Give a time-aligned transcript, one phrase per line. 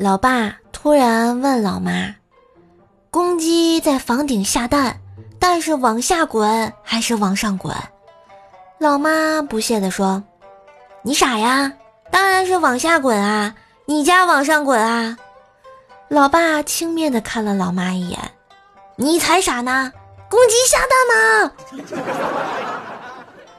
[0.00, 2.14] 老爸突然问老妈，
[3.10, 4.98] 公鸡在房顶下蛋，
[5.38, 7.76] 但是往下滚还是往上滚？
[8.78, 10.22] 老妈不屑地说，
[11.02, 11.70] 你傻呀，
[12.10, 15.14] 当然是往下滚啊，你家往上滚啊。
[16.08, 18.18] 老爸轻蔑的看了老妈一眼，
[18.96, 19.92] 你才傻呢，
[20.30, 21.52] 公鸡下蛋吗？